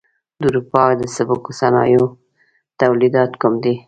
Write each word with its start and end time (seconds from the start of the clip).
د 0.41 0.43
اروپا 0.49 0.83
د 0.99 1.01
سپکو 1.15 1.51
صنایعو 1.59 2.07
تولیدات 2.81 3.31
کوم 3.41 3.53
دي؟ 3.63 3.73